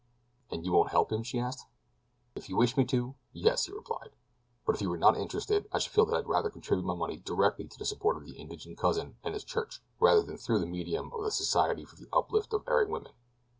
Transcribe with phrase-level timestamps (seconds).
[0.49, 1.67] "And you won't help him?" she asked.
[2.33, 4.15] "If you wish me to, yes," he replied;
[4.65, 7.17] "but if you were not interested I should feel that I'd rather contribute my money
[7.17, 10.65] directly to the support of his indigent cousin and his church rather than through the
[10.65, 13.11] medium of the Society for the Uplift of Erring Women.